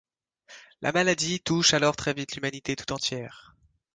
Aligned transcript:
La 0.81 0.91
maladie 0.91 1.41
touche 1.41 1.75
alors 1.75 1.95
très 1.95 2.15
vite 2.15 2.33
l'humanité 2.35 2.75
tout 2.75 2.91
entière. 2.91 3.55